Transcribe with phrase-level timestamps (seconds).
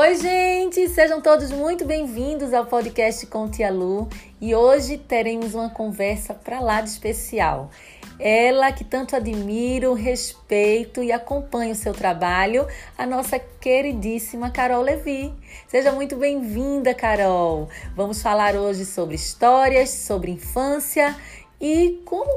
[0.00, 0.88] Oi, gente!
[0.90, 4.08] Sejam todos muito bem-vindos ao podcast com Tia Lu
[4.40, 7.68] e hoje teremos uma conversa para lá de especial.
[8.16, 12.64] Ela que tanto admiro, respeito e acompanha o seu trabalho,
[12.96, 15.34] a nossa queridíssima Carol Levi.
[15.66, 17.68] Seja muito bem-vinda, Carol!
[17.96, 21.16] Vamos falar hoje sobre histórias, sobre infância
[21.60, 22.36] e como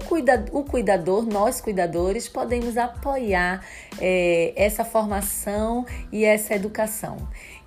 [0.51, 3.63] o cuidador, nós cuidadores, podemos apoiar
[3.99, 7.17] é, essa formação e essa educação.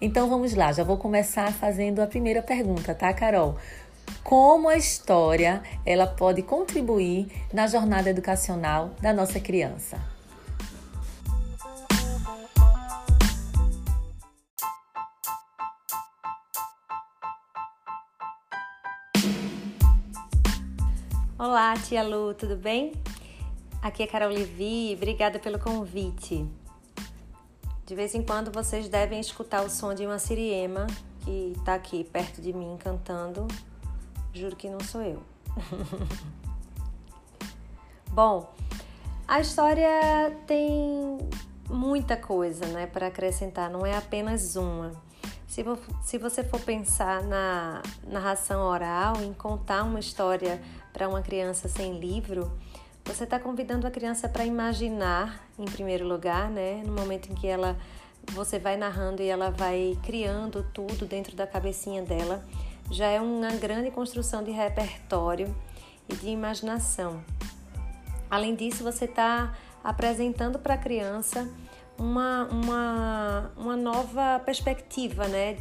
[0.07, 3.57] Então vamos lá, já vou começar fazendo a primeira pergunta, tá, Carol?
[4.23, 9.99] Como a história ela pode contribuir na jornada educacional da nossa criança?
[21.39, 22.93] Olá, tia Lu, tudo bem?
[23.81, 26.47] Aqui é Carol Levi, obrigada pelo convite.
[27.87, 30.87] De vez em quando vocês devem escutar o som de uma siriema
[31.25, 33.47] que está aqui perto de mim cantando.
[34.33, 35.23] Juro que não sou eu.
[38.11, 38.53] Bom,
[39.27, 41.19] a história tem
[41.69, 44.93] muita coisa, né, para acrescentar, não é apenas uma.
[45.47, 45.65] Se,
[46.03, 50.61] se você for pensar na narração oral, em contar uma história
[50.93, 52.51] para uma criança sem livro,
[53.05, 56.83] você está convidando a criança para imaginar, em primeiro lugar, né?
[56.85, 57.77] No momento em que ela
[58.33, 62.43] você vai narrando e ela vai criando tudo dentro da cabecinha dela,
[62.91, 65.55] já é uma grande construção de repertório
[66.09, 67.23] e de imaginação.
[68.31, 71.49] Além disso, você está apresentando para a criança
[71.99, 75.57] uma, uma, uma nova perspectiva né,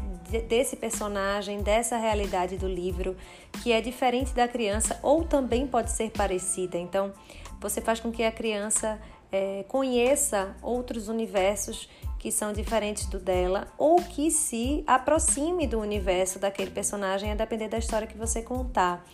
[0.47, 3.15] desse personagem, dessa realidade do livro,
[3.61, 6.77] que é diferente da criança ou também pode ser parecida.
[6.77, 7.13] Então,
[7.59, 8.99] você faz com que a criança
[9.31, 11.89] é, conheça outros universos
[12.19, 17.67] que são diferentes do dela ou que se aproxime do universo daquele personagem, a depender
[17.67, 19.05] da história que você contar.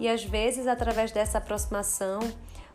[0.00, 2.20] E às vezes, através dessa aproximação,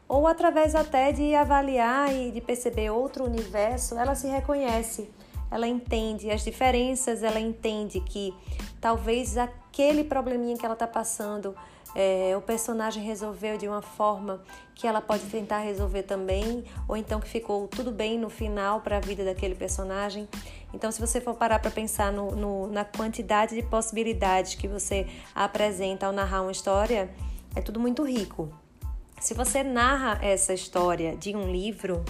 [0.10, 5.08] ou através até de avaliar e de perceber outro universo, ela se reconhece,
[5.52, 8.34] ela entende as diferenças, ela entende que
[8.82, 11.56] talvez aquele probleminha que ela está passando,
[11.96, 14.42] é, o personagem resolveu de uma forma
[14.74, 18.98] que ela pode tentar resolver também, ou então que ficou tudo bem no final para
[18.98, 20.28] a vida daquele personagem.
[20.74, 25.08] Então, se você for parar para pensar no, no, na quantidade de possibilidades que você
[25.36, 27.12] apresenta ao narrar uma história,
[27.56, 28.52] é tudo muito rico.
[29.20, 32.04] Se você narra essa história de um livro,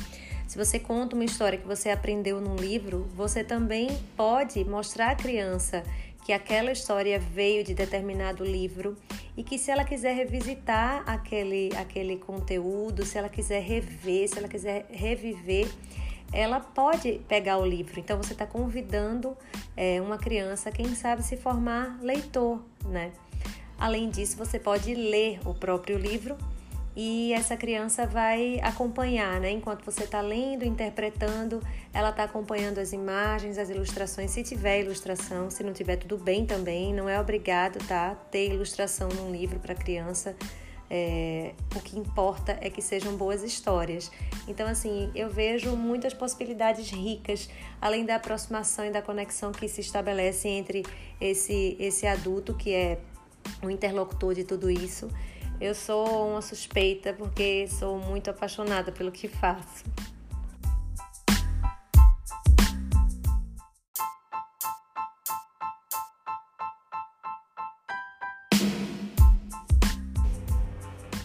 [0.48, 5.16] se você conta uma história que você aprendeu num livro, você também pode mostrar à
[5.16, 5.84] criança
[6.24, 8.96] que aquela história veio de determinado livro
[9.36, 14.48] e que se ela quiser revisitar aquele, aquele conteúdo, se ela quiser rever, se ela
[14.48, 15.68] quiser reviver,
[16.32, 18.00] ela pode pegar o livro.
[18.00, 19.36] Então você está convidando
[19.76, 23.12] é, uma criança, quem sabe, se formar leitor, né?
[23.80, 26.38] Além disso, você pode ler o próprio livro
[27.02, 29.50] e essa criança vai acompanhar, né?
[29.52, 35.50] Enquanto você está lendo, interpretando, ela está acompanhando as imagens, as ilustrações, se tiver ilustração,
[35.50, 38.16] se não tiver tudo bem também, não é obrigado, tá?
[38.30, 40.36] Ter ilustração num livro para criança.
[40.90, 44.12] É, o que importa é que sejam boas histórias.
[44.46, 47.50] Então, assim, eu vejo muitas possibilidades ricas,
[47.80, 50.84] além da aproximação e da conexão que se estabelece entre
[51.22, 53.00] esse, esse adulto que é
[53.64, 55.10] o interlocutor de tudo isso
[55.60, 59.84] eu sou uma suspeita porque sou muito apaixonada pelo que faço.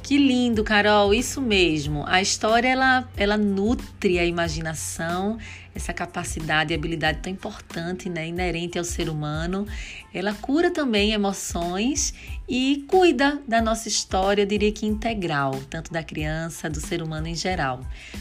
[0.04, 2.04] Que lindo, Carol, isso mesmo.
[2.06, 5.38] A história ela, ela nutre a imaginação,
[5.74, 9.66] essa capacidade e habilidade tão importante, né, inerente ao ser humano.
[10.12, 12.12] Ela cura também emoções
[12.46, 17.26] e cuida da nossa história, eu diria que integral, tanto da criança, do ser humano
[17.26, 17.80] em geral.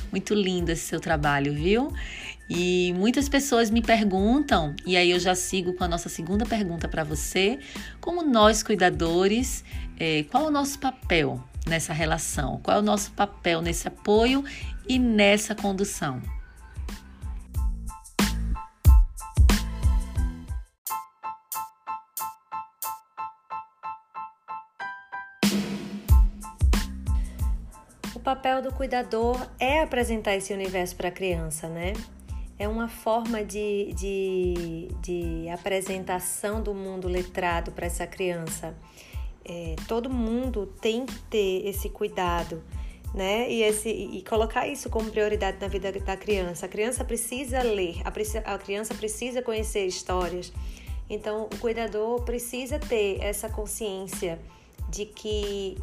[0.10, 1.92] Muito lindo esse seu trabalho, viu?
[2.50, 6.88] E muitas pessoas me perguntam, e aí eu já sigo com a nossa segunda pergunta
[6.88, 7.60] para você:
[8.00, 9.66] como nós cuidadores,
[10.00, 12.60] é, qual o nosso papel nessa relação?
[12.62, 14.44] Qual é o nosso papel nesse apoio
[14.88, 16.22] e nessa condução?
[28.24, 31.94] papel do cuidador é apresentar esse universo para a criança, né?
[32.58, 38.74] É uma forma de, de, de apresentação do mundo letrado para essa criança.
[39.46, 42.64] É, todo mundo tem que ter esse cuidado
[43.14, 43.50] né?
[43.50, 46.66] E, esse, e colocar isso como prioridade na vida da criança.
[46.66, 50.52] A criança precisa ler, a, a criança precisa conhecer histórias.
[51.10, 54.40] Então, o cuidador precisa ter essa consciência
[54.90, 55.78] de que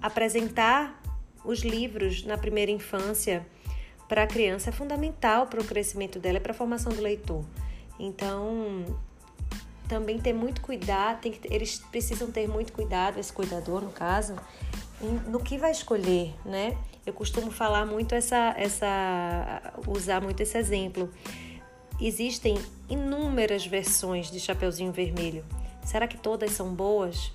[0.00, 1.02] apresentar
[1.44, 3.44] os livros na primeira infância
[4.08, 7.44] para a criança é fundamental para o crescimento dela e para a formação do leitor.
[7.98, 8.84] Então,
[9.88, 14.36] também ter muito cuidado, tem que, eles precisam ter muito cuidado, esse cuidador, no caso,
[15.26, 16.76] no que vai escolher, né?
[17.06, 21.10] Eu costumo falar muito essa, essa, usar muito esse exemplo.
[22.00, 22.58] Existem
[22.88, 25.44] inúmeras versões de Chapeuzinho Vermelho.
[25.84, 27.32] Será que todas são boas?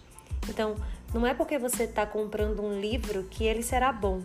[0.47, 0.75] Então,
[1.13, 4.21] não é porque você está comprando um livro que ele será bom.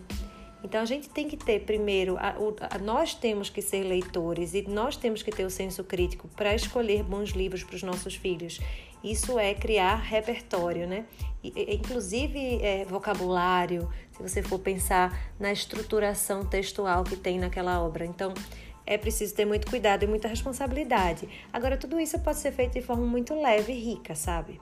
[0.63, 2.35] Então a gente tem que ter primeiro, a,
[2.71, 6.53] a, nós temos que ser leitores e nós temos que ter o senso crítico para
[6.53, 8.59] escolher bons livros para os nossos filhos.
[9.03, 11.05] Isso é criar repertório, né?
[11.41, 18.05] E, inclusive é, vocabulário, se você for pensar na estruturação textual que tem naquela obra.
[18.05, 18.33] Então
[18.85, 21.29] é preciso ter muito cuidado e muita responsabilidade.
[21.53, 24.59] Agora, tudo isso pode ser feito de forma muito leve e rica, sabe?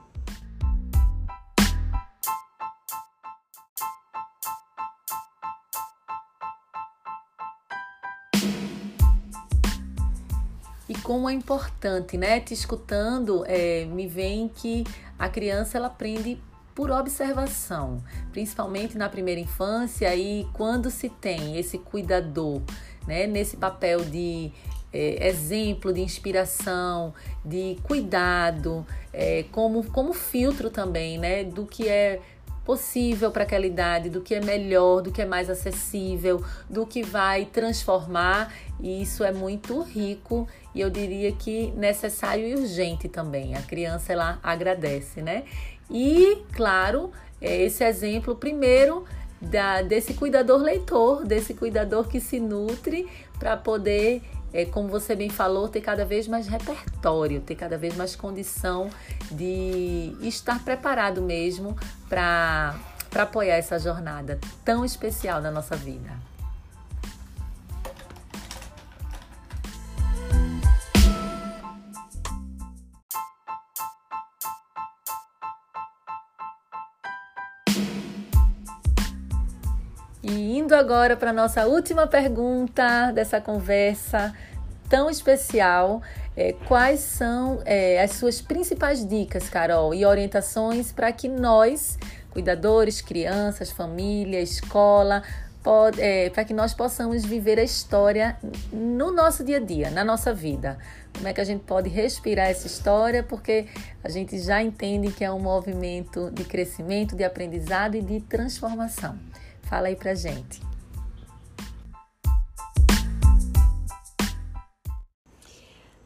[11.08, 12.38] Como é importante, né?
[12.38, 14.84] Te escutando, é, me vem que
[15.18, 16.38] a criança ela aprende
[16.74, 22.60] por observação, principalmente na primeira infância e quando se tem esse cuidador,
[23.06, 23.26] né?
[23.26, 24.52] Nesse papel de
[24.92, 31.42] é, exemplo, de inspiração, de cuidado, é, como, como filtro também, né?
[31.42, 32.20] Do que é
[32.66, 37.02] possível para aquela idade, do que é melhor, do que é mais acessível, do que
[37.02, 40.46] vai transformar, e isso é muito rico
[40.78, 43.56] e eu diria que necessário e urgente também.
[43.56, 45.42] A criança ela agradece, né?
[45.90, 47.10] E, claro,
[47.42, 49.04] é esse exemplo primeiro
[49.42, 53.08] da, desse cuidador leitor, desse cuidador que se nutre
[53.40, 54.22] para poder
[54.52, 58.88] é, como você bem falou, ter cada vez mais repertório, ter cada vez mais condição
[59.32, 61.76] de estar preparado mesmo
[62.08, 62.78] para
[63.16, 66.37] apoiar essa jornada tão especial da nossa vida.
[80.22, 84.34] E indo agora para nossa última pergunta dessa conversa
[84.88, 86.02] tão especial,
[86.36, 91.98] é, quais são é, as suas principais dicas, Carol, e orientações para que nós,
[92.30, 95.22] cuidadores, crianças, família, escola,
[95.98, 98.38] é, para que nós possamos viver a história
[98.72, 100.78] no nosso dia a dia, na nossa vida.
[101.14, 103.22] Como é que a gente pode respirar essa história?
[103.22, 103.66] Porque
[104.02, 109.18] a gente já entende que é um movimento de crescimento, de aprendizado e de transformação.
[109.68, 110.60] Fala aí pra gente.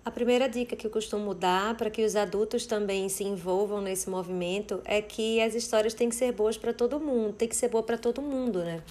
[0.04, 4.10] A primeira dica que eu costumo dar para que os adultos também se envolvam nesse
[4.10, 7.68] movimento é que as histórias têm que ser boas para todo mundo, tem que ser
[7.68, 8.82] boa para todo mundo, né?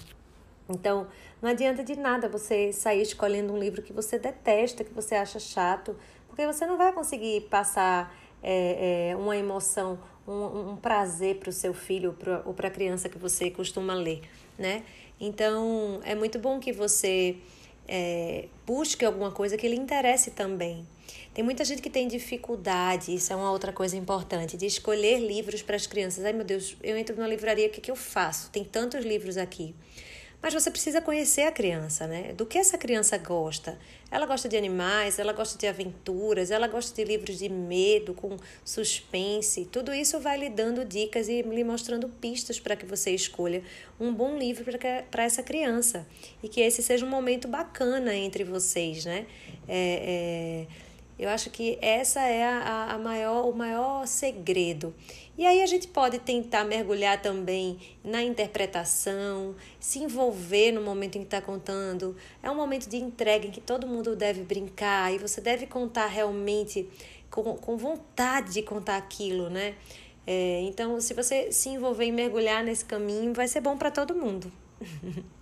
[0.66, 1.06] Então,
[1.42, 5.38] não adianta de nada você sair escolhendo um livro que você detesta, que você acha
[5.38, 5.94] chato,
[6.28, 11.52] porque você não vai conseguir passar é, é, uma emoção, um, um prazer para o
[11.52, 14.22] seu filho ou para a criança que você costuma ler
[14.58, 14.82] né?
[15.20, 17.36] Então, é muito bom que você
[17.86, 20.86] é, busque alguma coisa que lhe interesse também.
[21.34, 25.62] Tem muita gente que tem dificuldade, isso é uma outra coisa importante, de escolher livros
[25.62, 26.24] para as crianças.
[26.24, 28.50] Ai meu Deus, eu entro numa livraria, o que, que eu faço?
[28.50, 29.74] Tem tantos livros aqui.
[30.42, 32.32] Mas você precisa conhecer a criança, né?
[32.32, 33.78] Do que essa criança gosta.
[34.10, 38.36] Ela gosta de animais, ela gosta de aventuras, ela gosta de livros de medo, com
[38.64, 39.66] suspense.
[39.66, 43.62] Tudo isso vai lhe dando dicas e lhe mostrando pistas para que você escolha
[44.00, 44.64] um bom livro
[45.10, 46.04] para essa criança.
[46.42, 49.26] E que esse seja um momento bacana entre vocês, né?
[49.68, 54.92] É, é eu acho que essa é a, a maior, o maior segredo.
[55.36, 61.20] E aí a gente pode tentar mergulhar também na interpretação, se envolver no momento em
[61.20, 62.14] que está contando.
[62.42, 66.06] É um momento de entrega em que todo mundo deve brincar e você deve contar
[66.06, 66.88] realmente
[67.30, 69.74] com, com vontade de contar aquilo, né?
[70.26, 74.14] É, então, se você se envolver e mergulhar nesse caminho, vai ser bom para todo
[74.14, 74.52] mundo.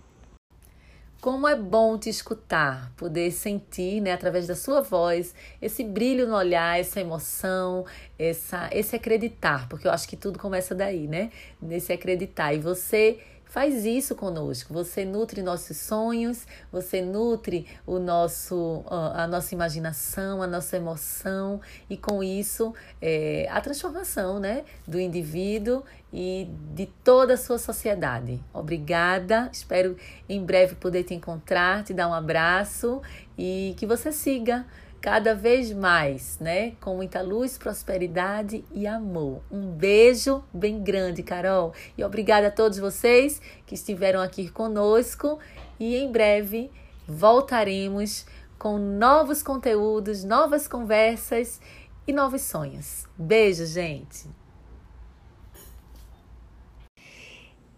[1.21, 6.35] Como é bom te escutar, poder sentir, né, através da sua voz, esse brilho no
[6.35, 7.85] olhar, essa emoção,
[8.17, 11.29] essa, esse acreditar, porque eu acho que tudo começa daí, né?
[11.61, 12.55] Nesse acreditar.
[12.55, 13.19] E você
[13.51, 14.73] faz isso conosco.
[14.73, 21.97] Você nutre nossos sonhos, você nutre o nosso, a nossa imaginação, a nossa emoção e
[21.97, 28.39] com isso é, a transformação né, do indivíduo e de toda a sua sociedade.
[28.53, 29.97] Obrigada, espero
[30.29, 33.01] em breve poder te encontrar, te dar um abraço
[33.37, 34.65] e que você siga
[35.01, 36.73] cada vez mais, né?
[36.79, 39.41] Com muita luz, prosperidade e amor.
[39.51, 41.73] Um beijo bem grande, Carol.
[41.97, 45.39] E obrigada a todos vocês que estiveram aqui conosco.
[45.79, 46.69] E em breve
[47.07, 48.27] voltaremos
[48.59, 51.59] com novos conteúdos, novas conversas
[52.07, 53.07] e novos sonhos.
[53.17, 54.29] Beijo, gente.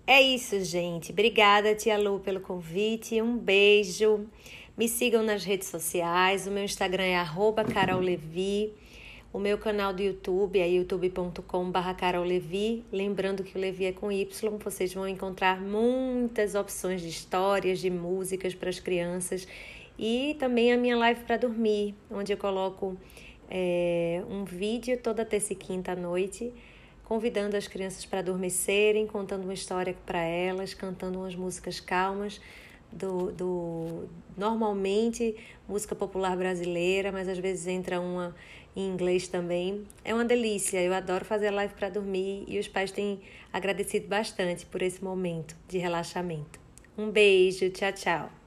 [0.06, 1.13] É isso, gente.
[1.13, 3.22] Obrigada, Tia Lu, pelo convite.
[3.22, 4.27] Um beijo.
[4.75, 6.48] Me sigam nas redes sociais.
[6.48, 7.24] O meu Instagram é
[7.72, 8.74] @carollevi.
[9.32, 12.84] O meu canal do YouTube é youtube.com.br carollevi.
[12.92, 17.92] Lembrando que o Levi é com Y, vocês vão encontrar muitas opções de histórias, de
[17.92, 19.48] músicas para as crianças.
[19.98, 22.98] E também a minha live para dormir, onde eu coloco
[23.51, 26.51] é, um vídeo toda terça e quinta à noite,
[27.03, 32.42] convidando as crianças para adormecerem, contando uma história para elas, cantando umas músicas calmas
[32.94, 34.08] do, do
[34.38, 35.36] normalmente
[35.68, 38.36] música popular brasileira, mas às vezes entra uma
[38.76, 39.86] em inglês também.
[40.04, 43.22] É uma delícia, eu adoro fazer live para dormir e os pais têm
[43.52, 46.60] agradecido bastante por esse momento de relaxamento.
[46.98, 48.43] Um beijo, tchau, tchau.